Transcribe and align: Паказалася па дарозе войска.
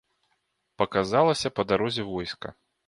Паказалася 0.83 1.55
па 1.59 1.71
дарозе 1.75 2.03
войска. 2.11 2.47